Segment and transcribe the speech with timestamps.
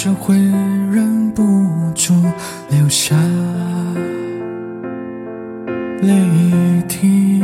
[0.00, 1.42] 是会忍不
[1.92, 2.14] 住
[2.70, 3.16] 流下
[6.00, 6.14] 泪
[6.86, 7.42] 滴。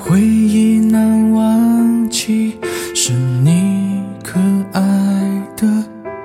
[0.00, 2.58] 回忆难忘记，
[2.94, 4.40] 是你可
[4.72, 4.80] 爱
[5.58, 5.66] 的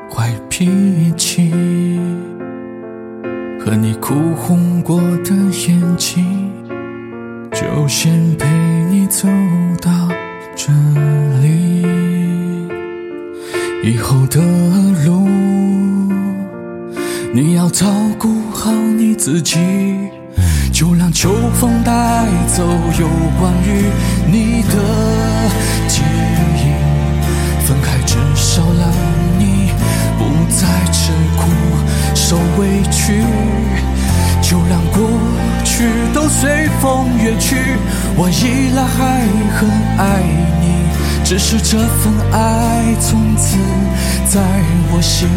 [0.09, 1.52] 坏脾气，
[3.59, 5.36] 和你哭红过的
[5.67, 6.53] 眼睛，
[7.52, 8.47] 就先陪
[8.89, 9.27] 你走
[9.81, 10.08] 到
[10.55, 11.12] 这里。
[13.86, 14.40] 以后的
[15.05, 15.28] 路，
[17.34, 17.86] 你要照
[18.18, 19.59] 顾好你自己。
[20.72, 22.64] 就让秋风带走
[22.98, 23.84] 有关于
[24.26, 25.50] 你的
[25.90, 26.02] 记
[26.56, 26.64] 忆，
[27.67, 28.90] 分开至少让
[29.38, 29.70] 你
[30.18, 31.44] 不再吃苦
[32.16, 33.22] 受委屈。
[34.42, 35.09] 就让过
[35.66, 37.58] 去都随风远去，
[38.16, 40.23] 我依然还很爱
[40.62, 40.72] 你，
[41.23, 43.57] 只是这份爱从此
[44.29, 44.41] 在
[44.91, 45.33] 我心里。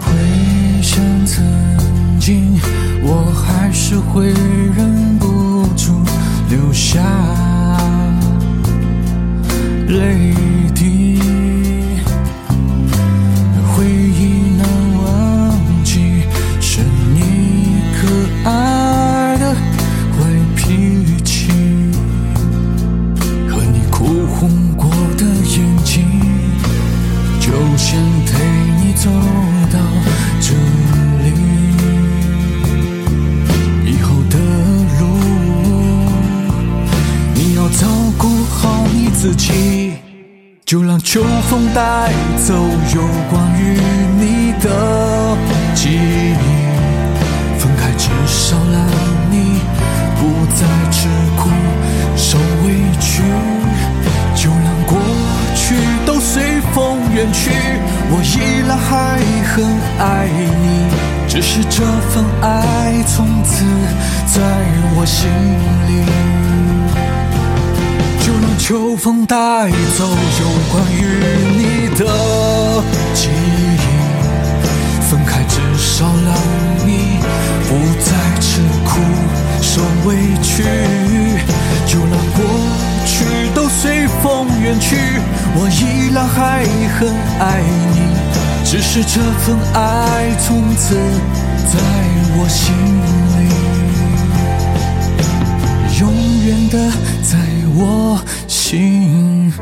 [0.00, 1.42] 回想曾
[2.20, 2.60] 经，
[3.02, 6.02] 我还是会忍不住
[6.50, 7.00] 流下
[9.88, 10.34] 泪
[27.92, 28.32] 就先陪
[28.80, 29.10] 你走
[29.70, 29.78] 到
[30.40, 30.54] 这
[31.22, 31.28] 里，
[33.84, 34.38] 以后的
[34.98, 35.02] 路
[37.34, 39.92] 你要照顾好你自己。
[40.64, 42.10] 就让秋风带
[42.46, 42.54] 走
[42.94, 43.76] 有关于
[44.18, 45.36] 你的
[45.74, 46.34] 记忆，
[47.58, 48.86] 分开至少让
[49.30, 49.60] 你
[50.18, 51.50] 不再吃苦
[57.22, 57.50] 远去，
[58.10, 58.90] 我依然还
[59.46, 59.64] 很
[59.96, 60.26] 爱
[60.60, 60.90] 你，
[61.28, 63.64] 只是这份爱从此
[64.26, 64.42] 在
[64.96, 65.30] 我心
[65.86, 65.90] 里。
[68.18, 69.36] 就让秋风带
[69.96, 70.08] 走
[70.40, 71.00] 有关于
[71.56, 72.02] 你的
[73.14, 73.78] 记忆，
[75.08, 76.34] 分开至少让
[76.84, 77.20] 你
[77.68, 78.98] 不再吃苦
[79.60, 80.64] 受委屈。
[81.86, 82.42] 就让过
[83.06, 83.24] 去
[83.54, 84.96] 都随风远去，
[85.54, 86.64] 我依然还
[86.96, 87.08] 很
[87.38, 87.60] 爱
[87.92, 87.94] 你，
[88.64, 90.94] 只是这份爱从此
[91.70, 91.74] 在
[92.36, 92.74] 我心
[93.38, 93.40] 里。
[96.00, 96.02] 永
[96.46, 96.74] 远的
[97.22, 97.36] 在
[97.74, 97.78] 我
[98.48, 99.52] 心